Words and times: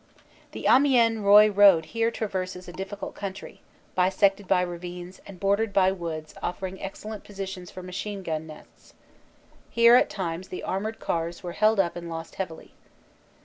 The 0.53 0.65
Amiens 0.65 1.19
Roye 1.19 1.51
road 1.51 1.85
here 1.93 2.09
traverses 2.09 2.67
a 2.67 2.73
difficult 2.73 3.13
country, 3.13 3.61
bisected 3.93 4.47
by 4.47 4.61
ravines 4.61 5.21
and 5.27 5.39
bordered 5.39 5.71
by 5.73 5.91
woods 5.91 6.33
offering 6.41 6.81
excellent 6.81 7.23
positions 7.23 7.69
for 7.69 7.83
machine 7.83 8.23
gun 8.23 8.47
nests. 8.47 8.95
Here 9.69 9.93
at 9.93 10.09
times 10.09 10.47
the 10.47 10.63
armored 10.63 10.97
cars 10.97 11.43
were 11.43 11.51
held 11.51 11.79
up 11.79 11.95
and 11.95 12.09
lost 12.09 12.33
heavily. 12.33 12.73